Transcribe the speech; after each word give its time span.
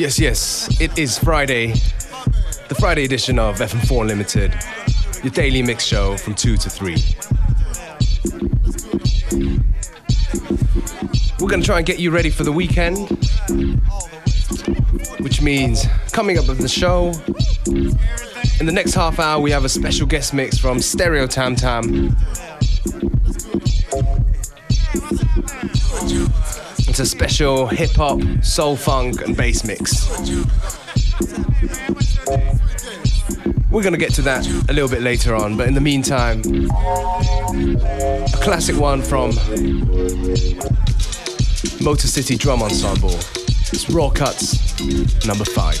Yes, 0.00 0.18
yes, 0.18 0.80
it 0.80 0.98
is 0.98 1.18
Friday, 1.18 1.74
the 2.70 2.74
Friday 2.80 3.04
edition 3.04 3.38
of 3.38 3.58
FM4 3.58 4.00
Unlimited, 4.00 4.54
your 5.22 5.30
daily 5.30 5.62
mix 5.62 5.84
show 5.84 6.16
from 6.16 6.34
2 6.34 6.56
to 6.56 6.70
3. 6.70 6.96
We're 11.38 11.48
gonna 11.50 11.62
try 11.62 11.76
and 11.76 11.86
get 11.86 11.98
you 11.98 12.10
ready 12.10 12.30
for 12.30 12.44
the 12.44 12.50
weekend, 12.50 13.10
which 15.18 15.42
means 15.42 15.84
coming 16.12 16.38
up 16.38 16.48
with 16.48 16.60
the 16.60 16.68
show. 16.68 17.12
In 18.58 18.64
the 18.64 18.72
next 18.72 18.94
half 18.94 19.18
hour, 19.18 19.38
we 19.38 19.50
have 19.50 19.66
a 19.66 19.68
special 19.68 20.06
guest 20.06 20.32
mix 20.32 20.56
from 20.56 20.80
Stereo 20.80 21.26
Tam 21.26 21.54
Tam. 21.54 22.16
A 27.00 27.06
special 27.06 27.66
hip 27.66 27.92
hop, 27.92 28.20
soul 28.42 28.76
funk, 28.76 29.22
and 29.22 29.34
bass 29.34 29.64
mix. 29.64 30.06
We're 33.70 33.82
gonna 33.82 33.96
get 33.96 34.12
to 34.16 34.22
that 34.22 34.46
a 34.68 34.72
little 34.74 34.88
bit 34.90 35.00
later 35.00 35.34
on, 35.34 35.56
but 35.56 35.66
in 35.66 35.72
the 35.72 35.80
meantime, 35.80 36.40
a 38.34 38.38
classic 38.42 38.76
one 38.76 39.00
from 39.00 39.30
Motor 41.82 42.06
City 42.06 42.36
Drum 42.36 42.62
Ensemble. 42.62 43.14
It's 43.72 43.88
Raw 43.88 44.10
Cuts, 44.10 44.78
number 45.26 45.46
five. 45.46 45.80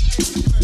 Thank 0.13 0.55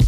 you. 0.00 0.05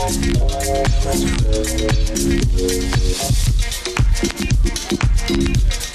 you. 5.80 5.85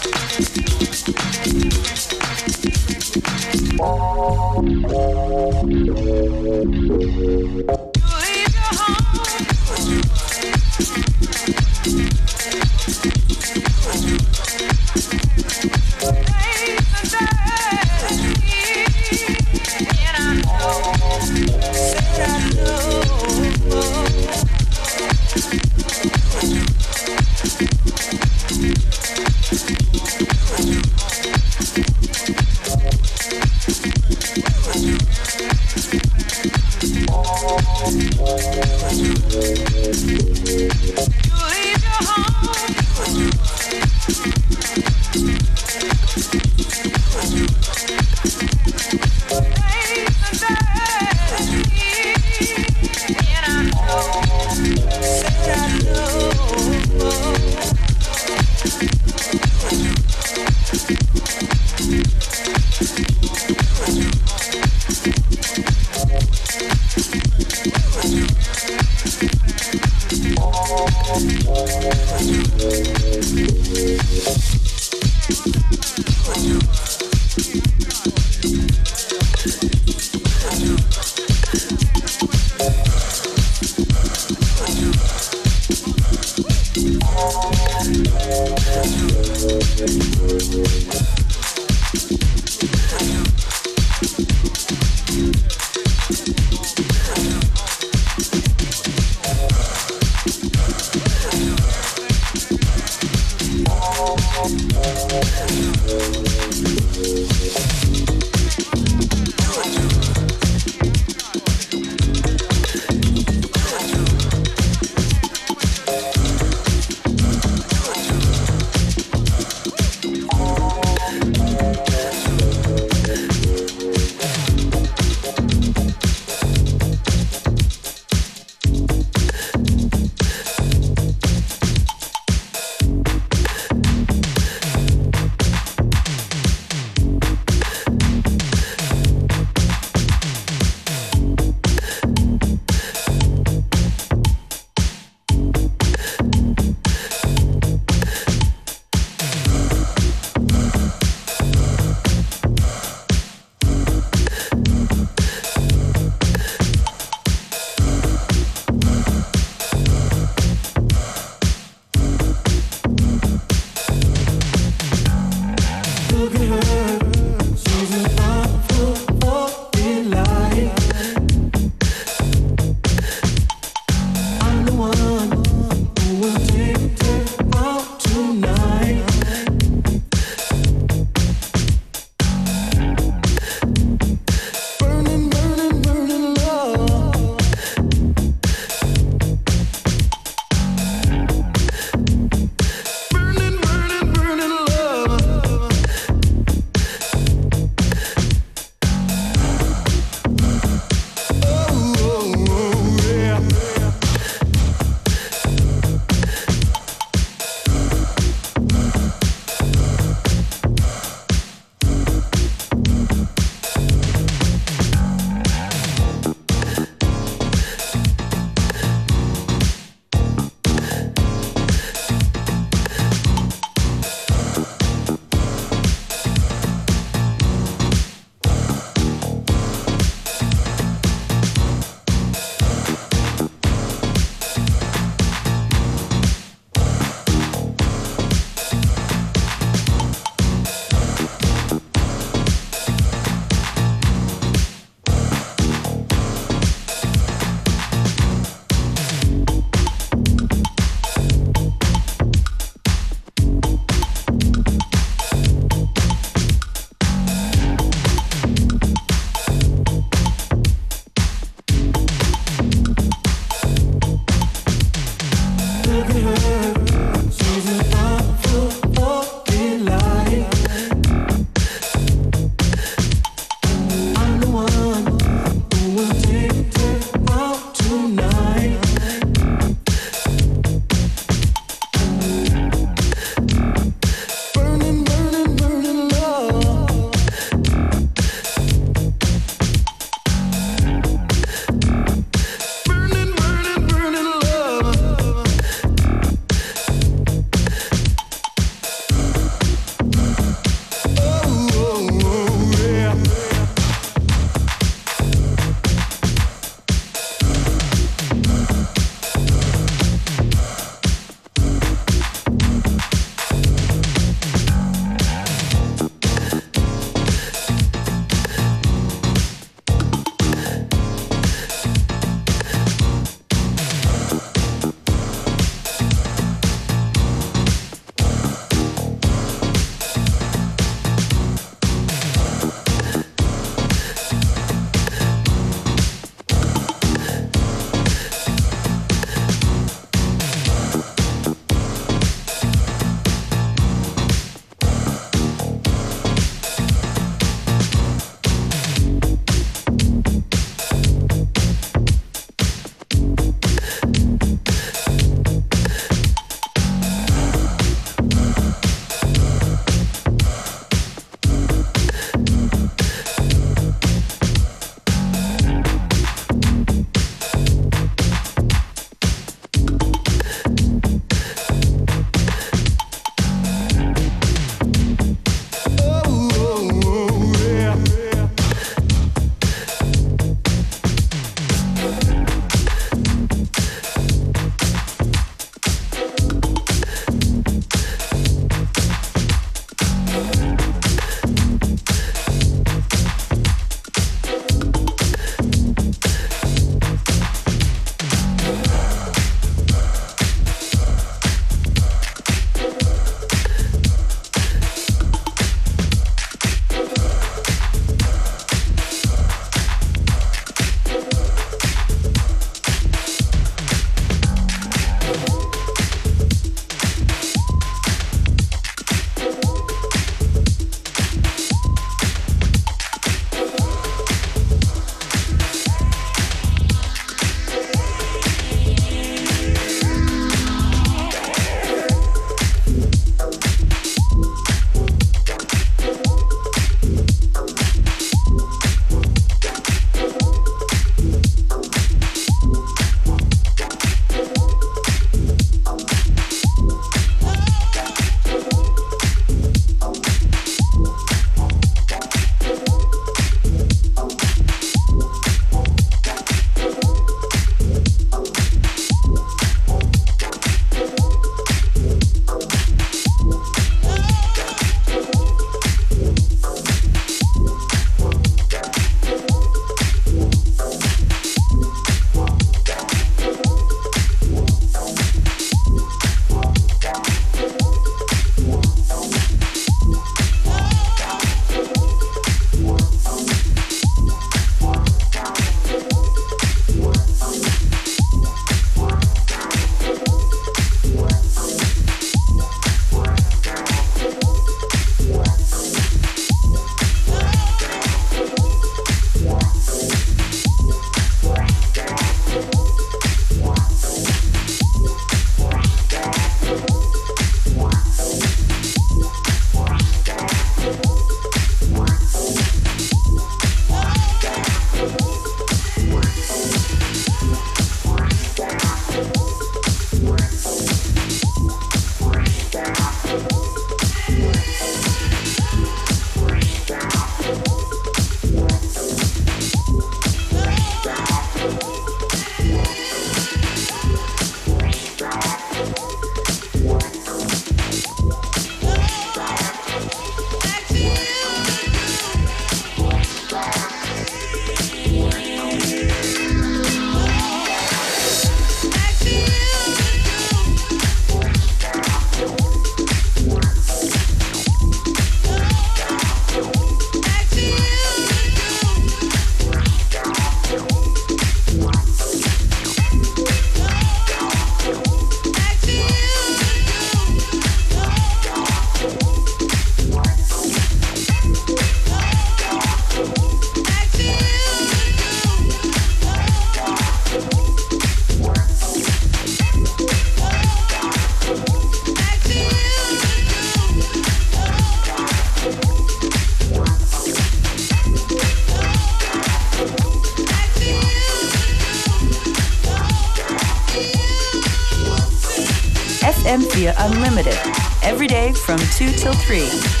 2 599.01 599.07
till 599.07 599.33
3. 599.33 600.00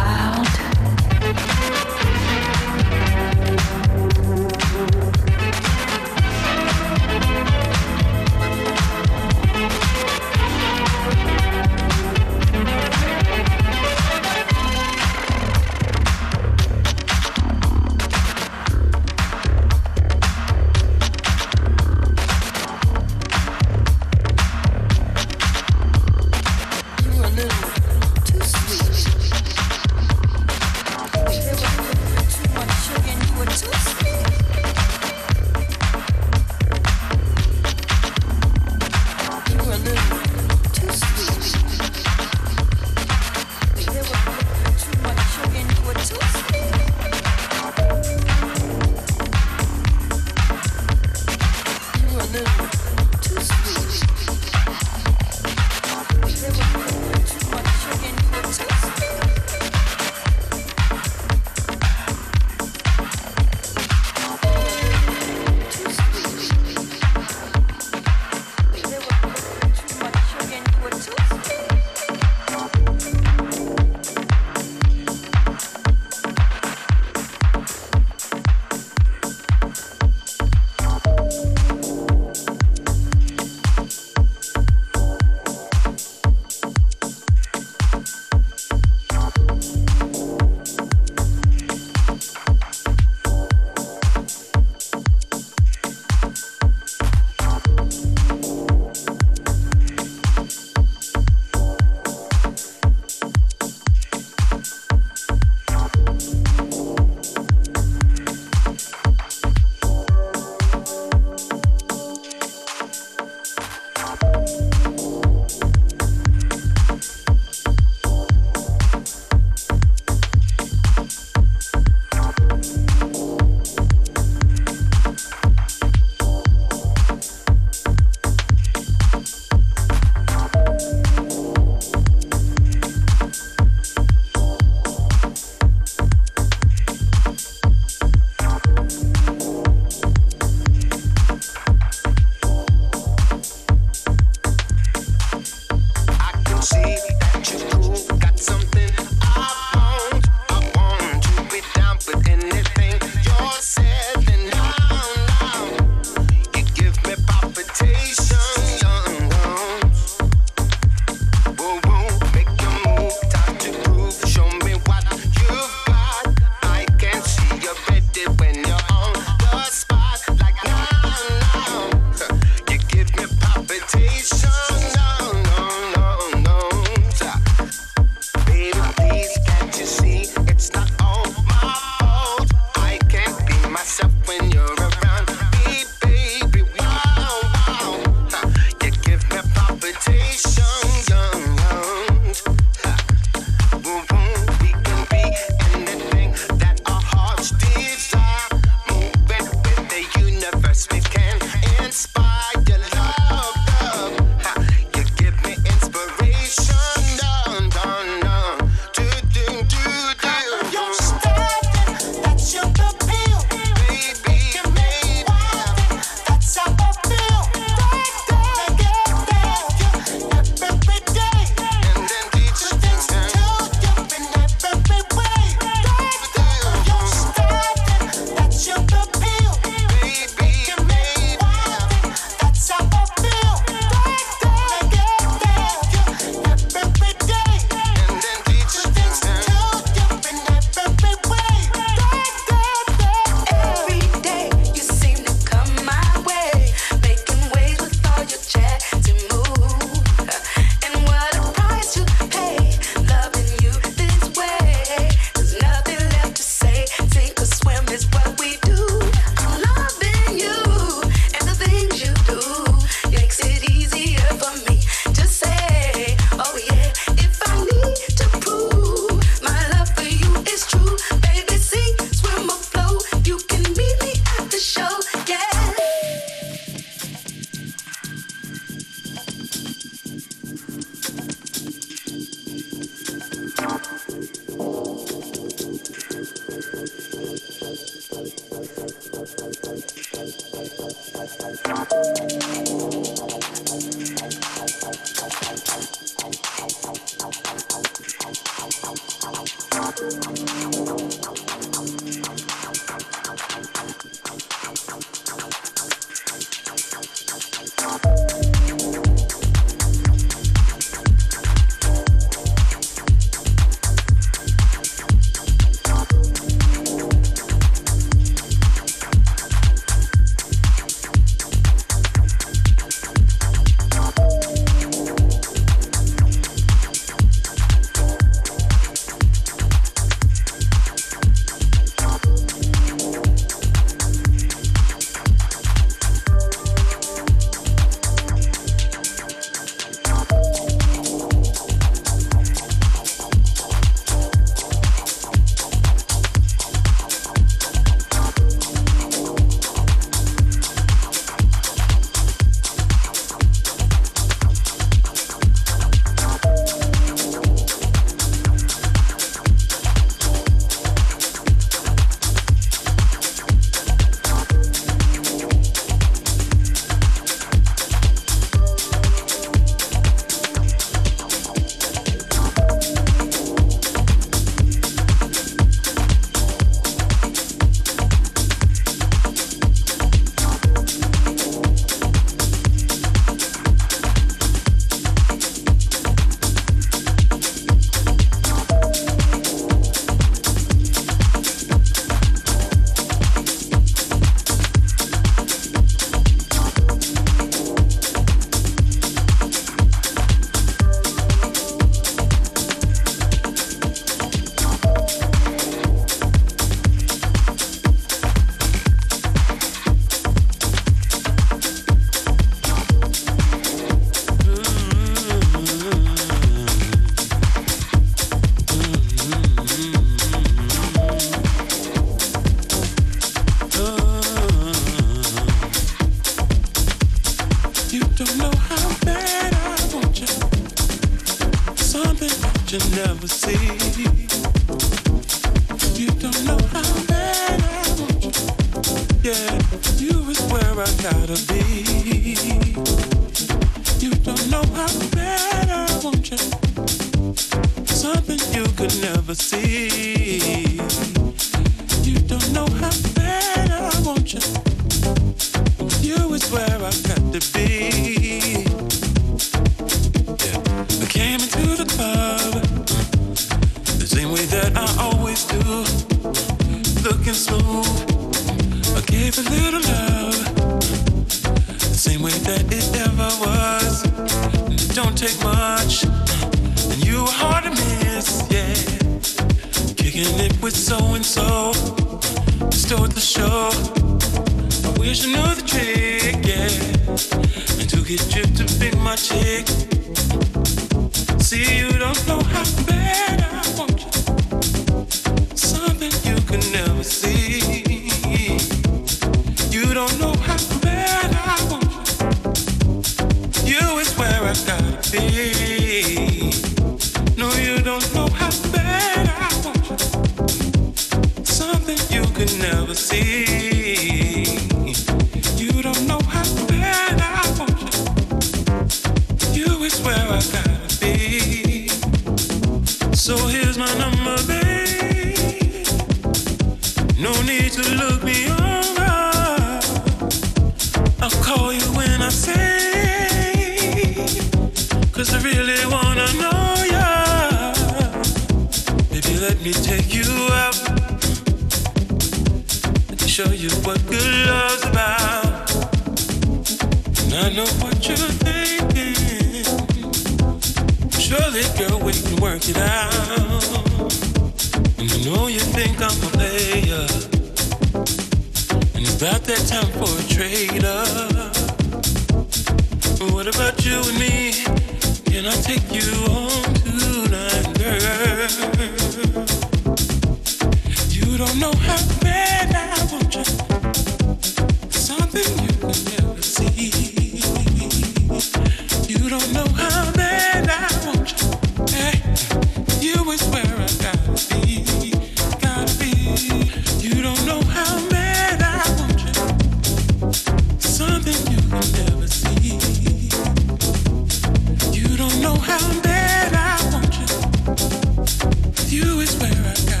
Where 599.39 599.51
I 599.51 599.73
gotta 599.89 600.00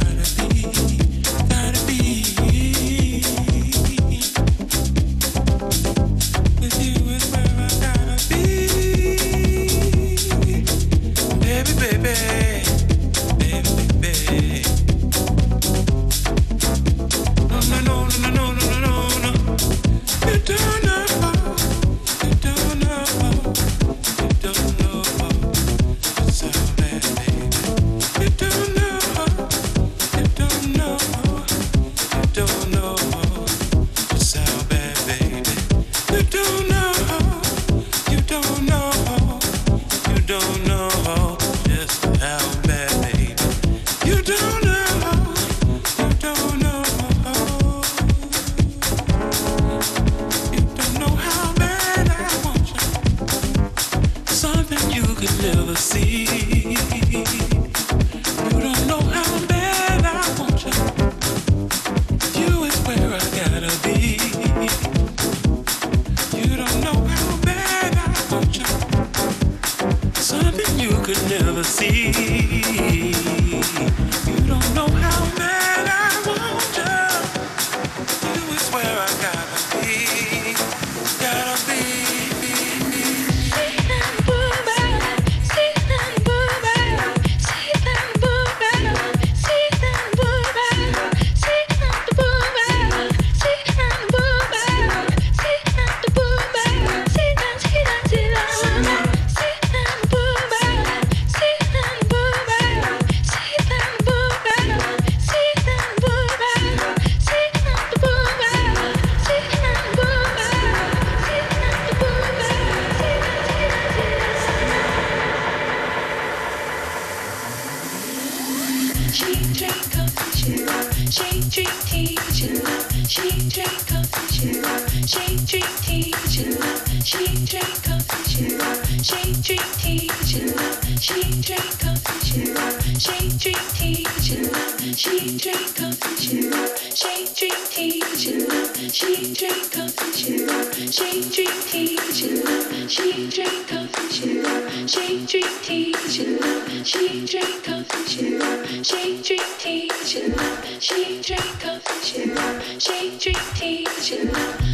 drink 143.31 143.67
coffee, 143.69 144.09
she 144.11 144.41
love. 144.41 144.89
She 144.89 145.25
drink 145.25 145.61
tea, 145.63 145.93
love. 146.39 146.85
She 146.85 147.25
drink 147.25 147.63
coffee, 147.63 148.37
love. 148.37 148.67
She 148.85 149.21
drink 149.21 149.45
tea, 149.57 149.89
love. 150.35 150.65
She 150.81 151.21
drink 151.21 151.61
coffee, 151.61 152.03
she 152.03 152.33
love. 152.33 152.61
She 152.77 153.17
drink 153.17 153.39
tea, 153.55 153.87
she 154.01 154.23
love. 154.23 154.70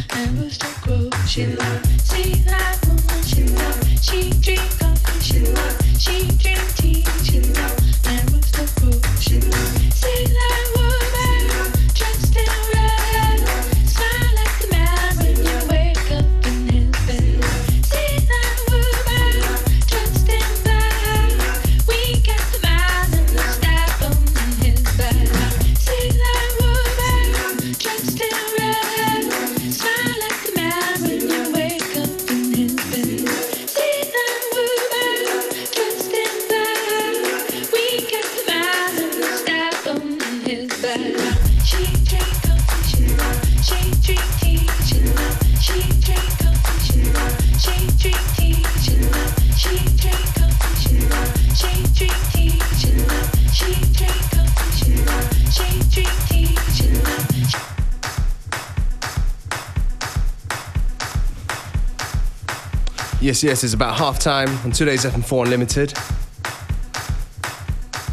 Yes, 63.28 63.42
yes, 63.44 63.62
it's 63.62 63.74
about 63.74 63.98
half 63.98 64.18
time 64.18 64.48
on 64.64 64.70
today's 64.70 65.04
FM4 65.04 65.44
Unlimited. 65.44 65.90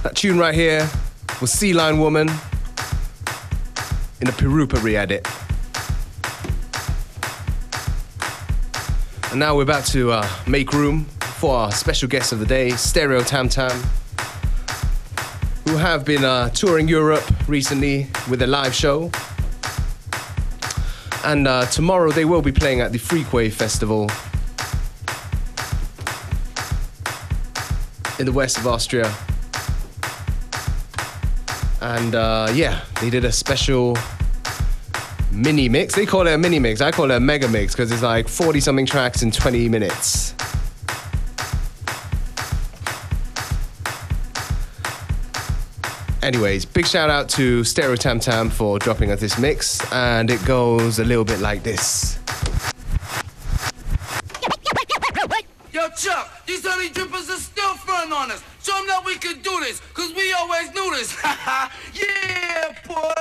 That 0.03 0.13
tune 0.13 0.37
right 0.37 0.53
here 0.53 0.89
was 1.39 1.53
Sea 1.53 1.71
Lion 1.71 1.99
Woman 1.99 2.27
in 4.19 4.27
a 4.27 4.33
Perupa 4.33 4.83
re-edit. 4.83 5.25
And 9.31 9.39
now 9.39 9.55
we're 9.55 9.63
about 9.63 9.85
to 9.85 10.11
uh, 10.11 10.27
make 10.47 10.73
room 10.73 11.05
for 11.05 11.55
our 11.55 11.71
special 11.71 12.09
guest 12.09 12.33
of 12.33 12.39
the 12.39 12.45
day, 12.45 12.71
Stereo 12.71 13.21
Tam 13.21 13.47
Tam, 13.47 13.71
who 15.63 15.77
have 15.77 16.03
been 16.03 16.25
uh, 16.25 16.49
touring 16.49 16.89
Europe 16.89 17.23
recently 17.47 18.09
with 18.29 18.41
a 18.41 18.47
live 18.47 18.75
show. 18.75 19.09
And 21.23 21.47
uh, 21.47 21.67
tomorrow 21.67 22.11
they 22.11 22.25
will 22.25 22.41
be 22.41 22.51
playing 22.51 22.81
at 22.81 22.91
the 22.91 22.99
Freakway 22.99 23.49
Festival 23.49 24.09
in 28.19 28.25
the 28.25 28.31
west 28.31 28.57
of 28.57 28.67
Austria. 28.67 29.13
And 31.81 32.15
uh, 32.15 32.51
yeah, 32.53 32.81
they 33.01 33.09
did 33.09 33.25
a 33.25 33.31
special 33.31 33.97
mini 35.31 35.69
mix. 35.69 35.95
They 35.95 36.05
call 36.05 36.25
it 36.27 36.33
a 36.33 36.37
mini 36.37 36.59
mix. 36.59 36.81
I 36.81 36.91
call 36.91 37.11
it 37.11 37.15
a 37.15 37.19
mega 37.19 37.47
mix 37.47 37.73
because 37.73 37.91
it's 37.91 38.01
like 38.01 38.27
40 38.27 38.59
something 38.59 38.85
tracks 38.85 39.21
in 39.21 39.31
20 39.31 39.69
minutes. 39.69 40.33
Anyways, 46.23 46.65
big 46.65 46.87
shout 46.87 47.11
out 47.11 47.29
to 47.29 47.63
Stereo 47.63 47.95
Tam 47.95 48.19
Tam 48.19 48.49
for 48.49 48.79
dropping 48.79 49.11
us 49.11 49.19
this 49.19 49.37
mix, 49.37 49.79
and 49.93 50.31
it 50.31 50.43
goes 50.43 50.97
a 50.97 51.05
little 51.05 51.23
bit 51.23 51.39
like 51.39 51.61
this. 51.61 52.17
On 58.25 58.31
us. 58.31 58.43
Show 58.63 58.73
them 58.73 58.87
that 58.87 59.05
we 59.05 59.15
can 59.17 59.41
do 59.41 59.59
this, 59.59 59.81
cause 59.93 60.13
we 60.15 60.33
always 60.33 60.73
knew 60.73 60.95
this. 60.95 61.15
yeah, 61.23 62.75
boy. 62.87 63.14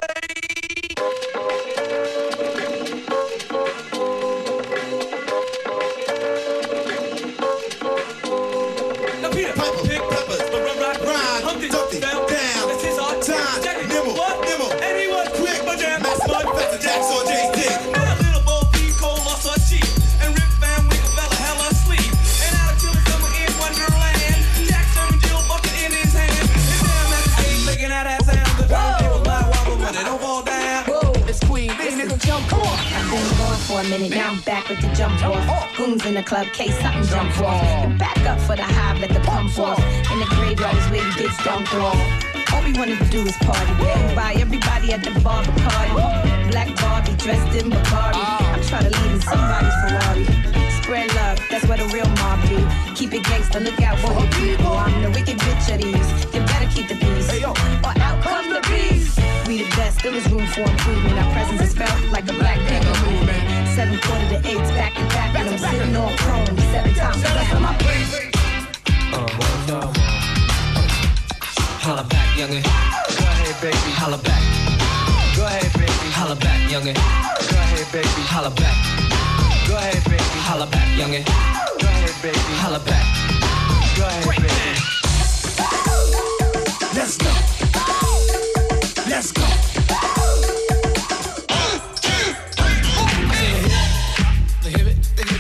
Minute, 33.99 34.17
now 34.17 34.31
I'm 34.31 34.41
back 34.41 34.69
with 34.69 34.81
the 34.81 34.89
jump 34.95 35.23
off. 35.25 35.77
Goons 35.77 36.05
in 36.07 36.15
the 36.15 36.23
club, 36.23 36.47
case 36.53 36.77
something 36.81 37.05
jump 37.05 37.39
off. 37.41 37.63
Back 37.99 38.19
up 38.27 38.41
for 38.41 38.57
the 38.57 38.63
hive, 38.63 39.01
let 39.01 39.11
the 39.11 39.21
pump 39.21 39.57
off. 39.59 39.79
In 40.11 40.19
the 40.19 40.27
graveyard 40.35 40.77
is 40.77 40.87
where 40.91 41.05
you 41.05 41.15
get 41.15 41.31
dumped 41.45 41.75
off. 41.75 41.99
All 42.53 42.63
we 42.63 42.73
wanted 42.73 42.99
to 42.99 43.09
do 43.11 43.21
is 43.23 43.37
party. 43.39 43.73
Buy 44.15 44.35
everybody 44.39 44.93
at 44.93 45.03
the 45.03 45.13
bar 45.21 45.45
party. 45.45 45.93
Black 46.51 46.75
Barbie 46.77 47.17
dressed 47.17 47.55
in 47.59 47.71
Bacardi. 47.71 48.23
I'm 48.55 48.63
trying 48.63 48.91
to 48.91 48.93
leave 48.99 49.13
in 49.15 49.21
somebody's 49.21 49.77
Ferrari. 49.83 50.25
Spread 50.83 51.09
love, 51.15 51.39
that's 51.51 51.67
what 51.67 51.81
a 51.81 51.87
real 51.95 52.09
mob 52.21 52.41
do. 52.49 52.59
Keep 52.95 53.15
it 53.15 53.23
gangsta, 53.25 53.63
look 53.63 53.81
out 53.83 53.99
for 54.01 54.13
your 54.13 54.31
people. 54.39 54.73
I'm 54.73 55.03
the 55.03 55.11
wicked 55.11 55.39
bitch 55.39 55.75
of 55.75 55.79
these. 55.83 56.09
You 56.35 56.41
better 56.51 56.69
keep 56.75 56.89
the 56.89 56.97
peace. 56.97 57.31
Or 57.43 57.95
out 58.03 58.23
come 58.23 58.51
the 58.51 58.61
beast. 58.71 59.19
We 59.47 59.63
the 59.63 59.69
best, 59.77 60.03
there 60.03 60.15
is 60.15 60.27
room 60.31 60.47
for 60.49 60.63
improvement. 60.63 61.19
Our 61.19 61.33
presence 61.33 61.61
is 61.61 61.75
felt 61.75 62.01
like 62.11 62.29
a 62.29 62.33
black 62.33 62.59
panther 62.69 63.11
movement. 63.11 63.64
Seven 63.75 63.99
quarter 63.99 64.29
to 64.29 64.37
eights, 64.49 64.71
back 64.71 64.95
to 64.95 65.01
back, 65.11 65.35
and 65.35 65.49
I'm 65.51 65.59
sitting 65.59 65.97
on 65.97 66.17
chrome. 66.19 66.47
Seven 66.71 66.95
times 66.95 67.23
less 67.25 67.55
on 67.55 67.63
my 67.63 67.75
plate. 67.79 68.07
Uh, 69.13 69.27
holla 71.83 72.05
back, 72.05 72.29
youngin. 72.39 72.63
Go 72.63 73.25
ahead, 73.27 73.61
baby. 73.61 73.77
Holla 73.99 74.19
back. 74.19 74.43
Go 75.35 75.45
ahead, 75.47 75.73
baby. 75.73 75.91
Holla 76.15 76.37
back, 76.37 76.61
youngin. 76.71 76.95
Go 76.95 77.57
ahead, 77.57 77.91
baby. 77.91 78.09
Holla 78.31 78.51
back. 78.51 78.77
Go 79.67 79.75
ahead, 79.77 80.05
baby. 80.05 80.23
Holla 80.47 80.67
back, 80.67 80.87
youngin. 80.97 81.25
Go 81.27 81.89
ahead, 81.89 82.23
baby. 82.23 82.39
Holla 82.63 82.79
back. 82.79 83.05
Go 83.97 84.07
ahead, 84.07 84.25
baby. 84.41 84.55
Let's 86.95 87.19
go. 87.19 87.33
Let's 89.11 89.33
go. 89.33 89.54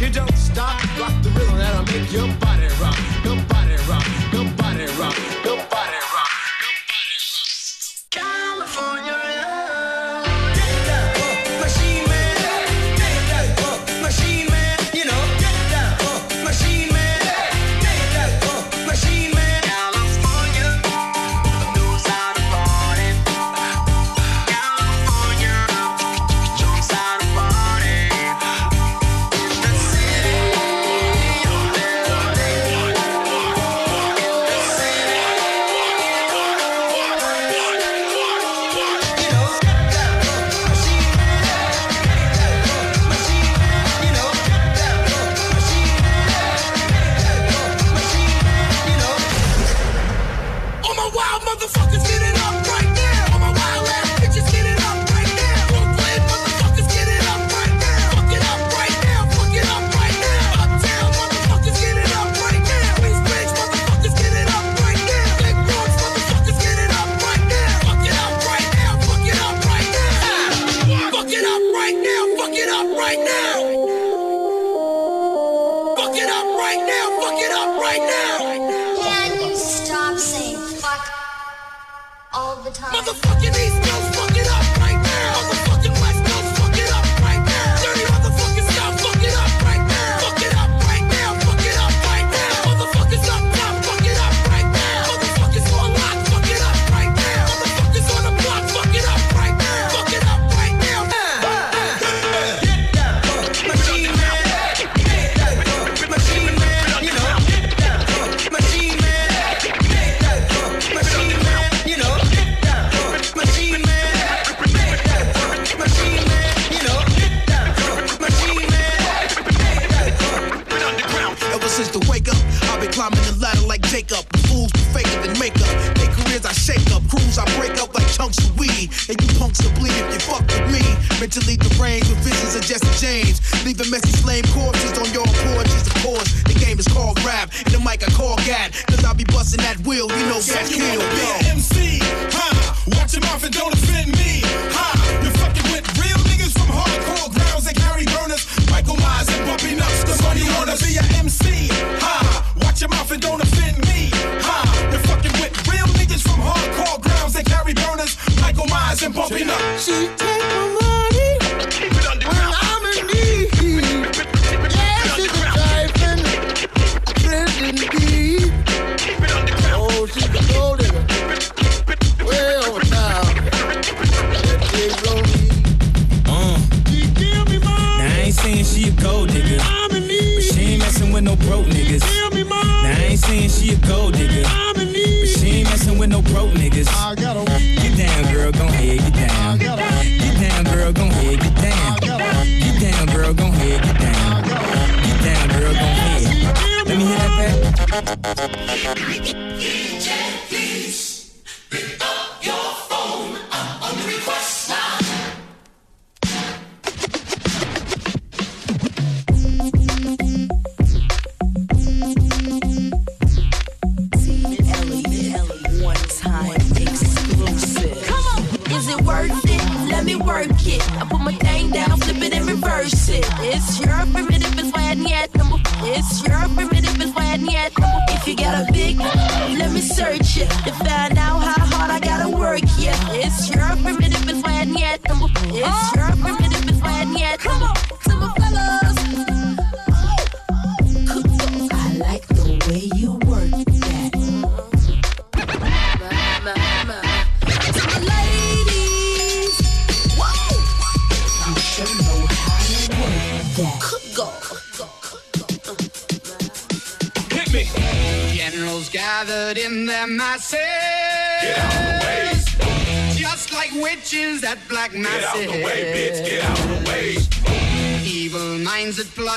You 0.00 0.08
don't 0.08 0.34
stop, 0.34 0.80
rock 0.98 1.12
the 1.22 1.28
rhythm 1.28 1.58
that'll 1.58 1.84
make 1.84 2.10
your 2.10 2.26
body 2.38 2.68
rock, 2.80 2.96
your 3.22 3.36
body 3.44 3.76
rock, 3.86 4.06
your 4.32 4.50
body 4.56 4.86
rock, 4.98 5.14
your 5.44 5.56
body 5.68 5.92
rock. 5.92 5.99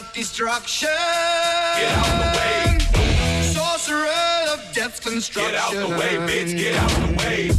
of 0.03 0.13
destruction. 0.13 0.89
Get 1.77 1.97
out 1.97 2.15
the 2.21 2.29
way. 2.37 3.43
Sorcerer 3.43 4.53
of 4.53 4.59
death. 4.73 5.01
construction. 5.01 5.51
Get 5.51 5.59
out 5.59 5.73
the 5.73 5.89
way, 5.89 6.15
bitch. 6.27 6.57
Get 6.57 6.75
out 6.75 6.89
the 6.89 7.17
way. 7.17 7.49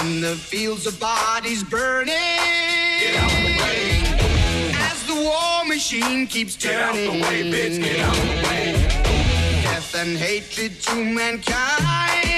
In 0.00 0.20
the 0.20 0.36
fields 0.36 0.86
of 0.86 0.98
bodies 1.00 1.62
burning. 1.64 2.14
Get 3.02 3.16
out 3.16 3.30
the 3.30 3.54
way. 3.62 4.02
As 4.88 5.06
the 5.06 5.14
war 5.14 5.64
machine 5.64 6.26
keeps 6.26 6.56
turning. 6.56 6.78
Get 6.78 7.08
out 7.08 7.14
the 7.14 7.22
way, 7.22 7.50
bitch. 7.50 7.82
Get 7.82 8.00
out 8.00 8.14
the 8.14 8.36
way. 8.46 8.72
Death 9.62 9.94
and 9.94 10.16
hatred 10.16 10.80
to 10.82 10.94
mankind. 10.94 12.37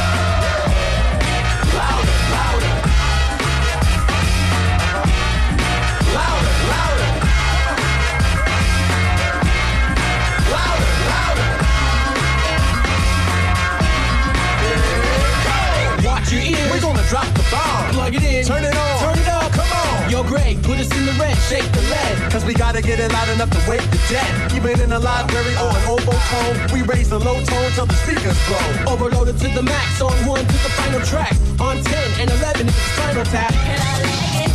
Put 20.71 20.79
us 20.79 20.97
in 20.97 21.05
the 21.05 21.11
red, 21.19 21.35
shake 21.51 21.69
the 21.73 21.81
lead. 21.81 22.31
Cause 22.31 22.45
we 22.45 22.53
gotta 22.53 22.81
get 22.81 22.97
it 22.97 23.11
loud 23.11 23.27
enough 23.27 23.49
to 23.49 23.59
wake 23.69 23.83
the 23.91 23.99
dead. 24.07 24.53
Even 24.55 24.79
in 24.79 24.93
a 24.93 24.99
library 24.99 25.53
or 25.55 25.67
an 25.67 25.83
oboe 25.85 26.15
tone, 26.31 26.55
we 26.71 26.81
raise 26.83 27.09
the 27.09 27.19
low 27.19 27.43
tone 27.43 27.71
till 27.75 27.85
the 27.87 27.93
speakers 27.95 28.39
blow. 28.47 28.93
Overloaded 28.93 29.37
to 29.39 29.49
the 29.49 29.63
max, 29.63 30.01
on 30.01 30.15
one 30.25 30.39
to 30.39 30.57
the 30.63 30.71
final 30.79 31.01
track. 31.01 31.35
On 31.59 31.75
10 31.75 32.21
and 32.21 32.31
11 32.31 32.67
is 32.69 32.73
the 32.73 32.81
final 33.03 33.25
tap. 33.25 33.51
And 33.51 33.81
I 33.81 34.01
like 34.01 34.47
it. 34.47 34.50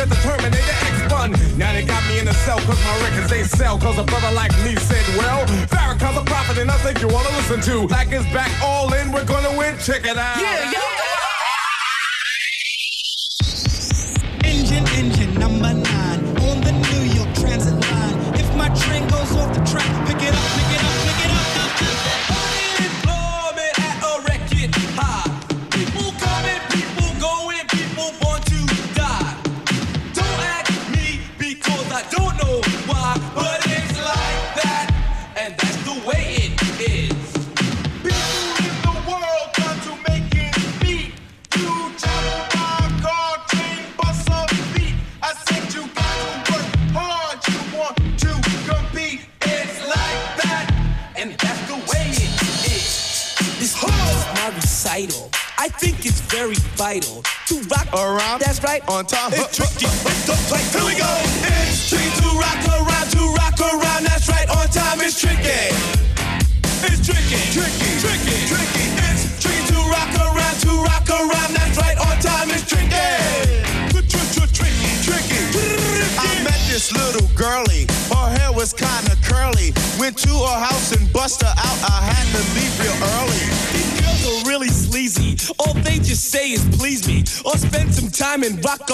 that 0.00 0.08
the 0.08 0.16
Terminator 0.24 0.76
X 0.88 1.12
button. 1.12 1.36
Now 1.58 1.72
they 1.72 1.84
got 1.84 2.00
me 2.08 2.18
in 2.18 2.28
a 2.28 2.32
cell 2.32 2.58
cause 2.60 2.80
my 2.84 2.96
records 3.04 3.28
they 3.28 3.44
sell. 3.44 3.78
Cause 3.78 3.98
a 3.98 4.04
brother 4.04 4.32
like 4.32 4.52
me 4.64 4.74
said, 4.76 5.04
well, 5.18 5.44
Farrakhan's 5.68 6.16
a 6.16 6.24
prophet 6.24 6.56
and 6.58 6.70
I 6.70 6.78
think 6.78 7.02
you 7.02 7.08
wanna 7.08 7.28
listen 7.36 7.60
to. 7.60 7.86
Black 7.86 8.10
is 8.12 8.24
back 8.32 8.50
all 8.62 8.92
in, 8.94 9.12
we're 9.12 9.26
gonna 9.26 9.56
win, 9.58 9.76
check 9.78 10.06
it 10.06 10.16
out. 10.16 10.40
Yeah, 10.40 10.72
yeah. 10.72 10.89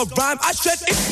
rhyme. 0.05 0.39
I 0.43 0.53
said 0.53 0.77
it's 0.89 1.06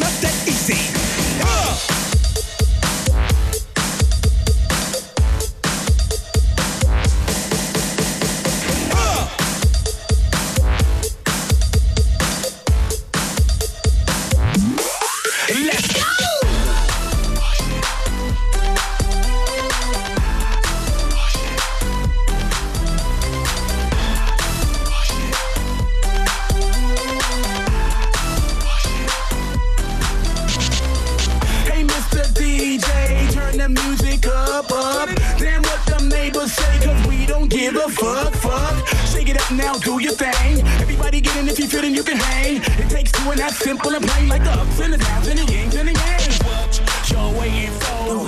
the 37.87 37.93
fuck, 37.93 38.33
fuck? 38.35 38.89
Shake 39.07 39.29
it 39.29 39.41
up 39.41 39.51
now, 39.51 39.75
do 39.75 40.01
your 40.01 40.13
thing. 40.13 40.67
Everybody 40.81 41.21
get 41.21 41.37
in 41.37 41.49
if 41.49 41.59
you 41.59 41.67
fit 41.67 41.85
and 41.85 41.95
you 41.95 42.03
can 42.03 42.17
hang. 42.17 42.57
It 42.57 42.89
takes 42.89 43.13
two 43.13 43.31
and 43.31 43.39
that's 43.39 43.59
simple 43.59 43.95
and 43.95 44.05
plain, 44.05 44.29
like 44.29 44.45
the 44.45 44.53
ups 44.53 44.81
and 44.81 44.93
the 44.93 44.99
downs 44.99 45.29
and 45.29 45.39
the 45.39 45.53
yings 45.53 45.75
and 45.75 45.89
the 45.89 45.93
yangs. 45.93 46.43
What 46.45 47.11
you're 47.11 47.41
waiting 47.41 47.73
for? 47.81 48.27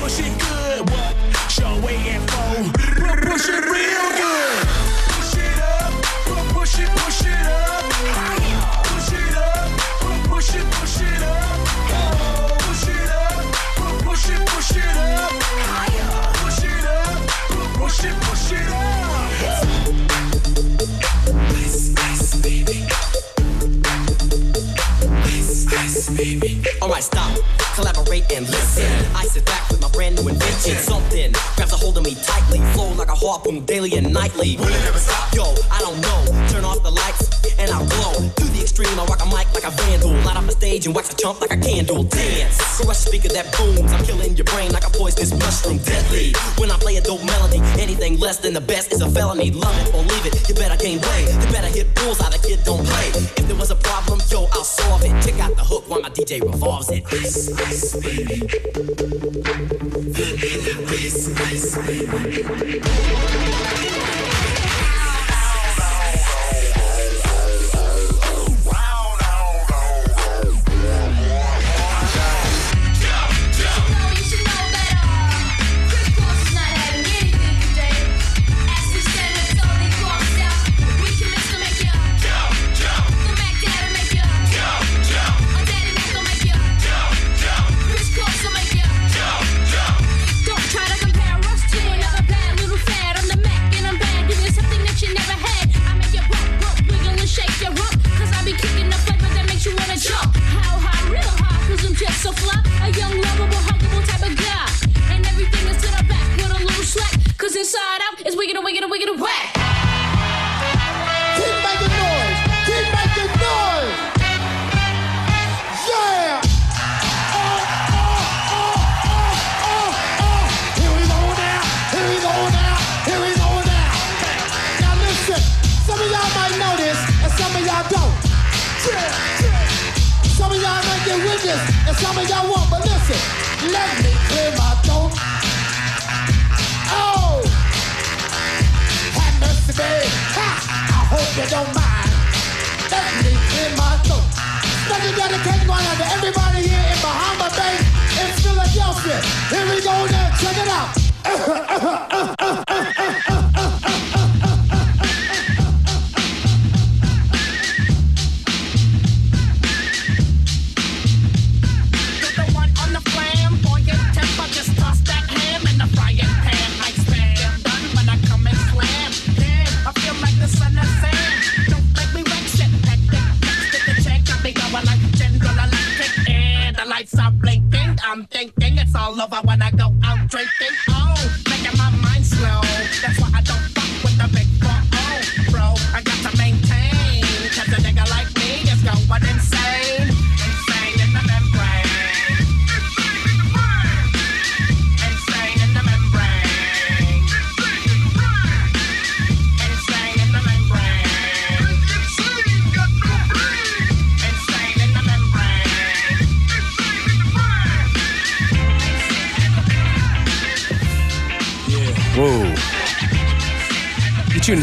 Push 0.00 0.20
it 0.20 0.38
good. 0.38 0.90
What 0.90 1.58
you're 1.58 1.82
waiting 1.82 2.20
for? 2.20 2.25
Alright, 26.96 27.04
stop, 27.12 27.38
collaborate 27.74 28.24
and 28.32 28.48
listen. 28.48 28.90
I 29.14 29.26
sit 29.26 29.44
back 29.44 29.68
with 29.68 29.82
my 29.82 29.90
brand 29.90 30.16
new 30.16 30.28
invention. 30.28 30.76
Something 30.76 31.32
grabs 31.54 31.74
a 31.74 31.76
hold 31.76 31.98
of 31.98 32.04
me 32.04 32.14
tightly, 32.14 32.56
flow 32.72 32.90
like 32.94 33.08
a 33.08 33.14
harpoon 33.14 33.66
daily 33.66 33.98
and 33.98 34.14
nightly. 34.14 34.56
Will 34.56 34.68
it 34.68 34.88
ever 34.88 34.98
stop? 34.98 35.34
Yo, 35.34 35.44
I 35.70 35.80
don't 35.80 36.00
know. 36.00 36.45
A 39.66 39.70
vandal. 39.70 40.12
Light 40.24 40.36
up 40.36 40.44
a 40.44 40.52
stage 40.52 40.86
and 40.86 40.94
wax 40.94 41.12
a 41.12 41.16
chump 41.16 41.40
like 41.40 41.52
a 41.52 41.56
candle. 41.56 42.04
Dance, 42.04 42.80
crush 42.80 42.96
a 42.96 43.08
speaker 43.08 43.28
that 43.28 43.52
booms. 43.56 43.92
I'm 43.92 44.04
killing 44.04 44.36
your 44.36 44.44
brain 44.44 44.72
like 44.72 44.86
a 44.86 44.90
poisonous 44.90 45.32
mushroom. 45.32 45.78
Deadly. 45.78 46.32
When 46.56 46.70
I 46.70 46.76
play 46.78 46.96
a 46.96 47.00
dope 47.00 47.24
melody, 47.24 47.58
anything 47.80 48.18
less 48.18 48.38
than 48.38 48.54
the 48.54 48.60
best 48.60 48.92
is 48.92 49.00
a 49.00 49.10
felony. 49.10 49.50
Love 49.50 49.76
it 49.80 49.94
or 49.94 50.02
leave 50.02 50.26
it. 50.26 50.48
You 50.48 50.54
better 50.54 50.76
gain 50.76 51.00
weight. 51.00 51.28
You 51.34 51.52
better 51.52 51.68
hit 51.68 51.94
bulls 51.94 52.20
out. 52.20 52.32
The 52.32 52.38
kid 52.38 52.60
don't 52.64 52.84
play. 52.86 53.08
If 53.08 53.48
there 53.48 53.56
was 53.56 53.70
a 53.70 53.76
problem, 53.76 54.20
yo, 54.30 54.46
I'll 54.52 54.64
solve 54.64 55.02
it. 55.04 55.10
Check 55.22 55.40
out 55.40 55.56
the 55.56 55.64
hook 55.64 55.88
while 55.88 56.00
my 56.00 56.10
DJ 56.10 56.40
revolves 56.40 56.90
it. 56.90 57.04
Ice, 57.12 57.50
ice, 57.60 57.96
baby. 58.00 58.42
Ice, 60.88 61.28
ice, 61.40 61.76
baby. 61.86 63.85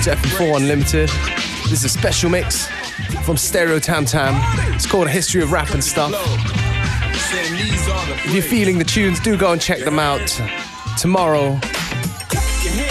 To 0.04 0.10
FM4 0.10 0.58
Unlimited. 0.58 1.08
This 1.70 1.72
is 1.72 1.86
a 1.86 1.90
special 1.90 2.30
mix 2.30 2.68
from 3.26 3.38
Stereo 3.38 3.80
Tam 3.80 4.04
Tam. 4.04 4.36
It's 4.74 4.86
called 4.86 5.08
A 5.08 5.10
History 5.10 5.42
of 5.42 5.54
Rap 5.54 5.70
and 5.70 5.82
Stuff. 5.82 6.12
If 8.26 8.34
you're 8.34 8.44
feeling 8.44 8.78
the 8.80 8.84
tunes, 8.84 9.22
do 9.22 9.38
go 9.38 9.54
and 9.54 9.62
check 9.62 9.80
them 9.80 10.00
out 10.00 10.28
tomorrow 10.98 11.58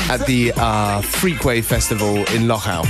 at 0.09 0.25
the 0.27 0.53
uh, 0.57 1.03
Freakway 1.03 1.63
Festival 1.63 2.17
in 2.17 2.49
Lochau. 2.49 2.87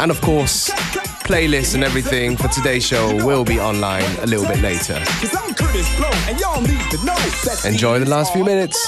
And 0.00 0.10
of 0.10 0.22
course, 0.22 0.70
playlists 1.28 1.74
and 1.74 1.84
everything 1.84 2.34
for 2.38 2.48
today's 2.48 2.86
show 2.86 3.14
will 3.26 3.44
be 3.44 3.60
online 3.60 4.10
a 4.20 4.26
little 4.26 4.46
bit 4.46 4.62
later. 4.62 4.94
Cause 5.20 5.36
I'm 5.36 5.52
Kurtis 5.52 5.94
Blow, 5.98 6.08
and 6.28 6.40
y'all 6.40 6.62
need 6.62 6.90
to 6.92 6.96
know 7.04 7.14
that 7.44 7.66
Enjoy 7.66 7.98
the 7.98 8.08
last 8.08 8.32
few 8.32 8.42
minutes. 8.42 8.78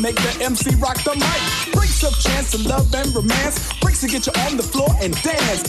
Make 0.00 0.16
the 0.16 0.44
MC 0.44 0.74
rock 0.76 1.02
the 1.04 1.14
mic. 1.14 1.72
Breaks 1.74 2.02
of 2.02 2.18
chance 2.20 2.54
of 2.54 2.64
love 2.66 2.92
and 2.94 3.14
romance. 3.14 3.72
Breaks 3.80 4.00
to 4.00 4.08
get 4.08 4.26
you 4.26 4.32
on 4.42 4.56
the 4.56 4.62
floor 4.62 4.88
and 5.00 5.14
dance. 5.22 5.62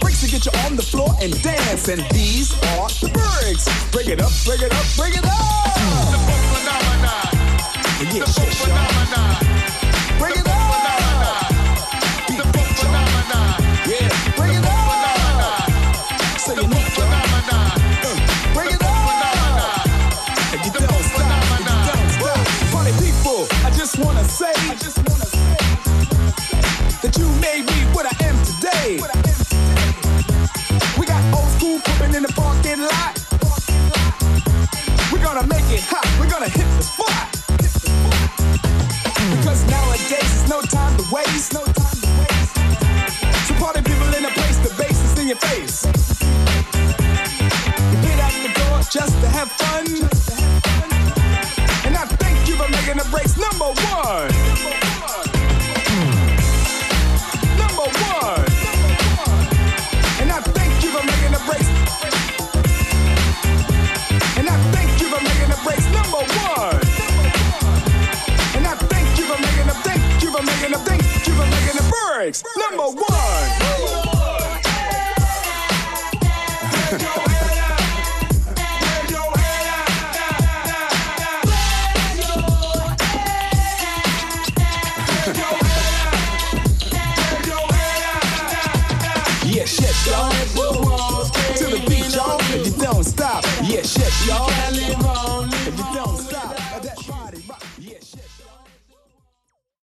Breaks 0.00 0.20
to 0.22 0.30
get 0.30 0.44
you 0.46 0.52
on 0.66 0.76
the 0.76 0.82
floor 0.82 1.10
and 1.20 1.32
dance. 1.42 1.88
And 1.88 2.02
these 2.10 2.52
are 2.76 2.88
the 3.00 3.10
breaks. 3.12 3.66
Break 3.90 4.08
it 4.08 4.20
up, 4.20 4.32
break 4.44 4.62
it 4.62 4.72
up, 4.72 4.86
break 4.96 5.14
it 5.14 5.24
up. 5.24 5.74
The 6.12 6.18
phenomenon. 6.52 7.28
Yeah, 8.14 8.24
shit, 8.24 8.52
shit. 8.52 8.98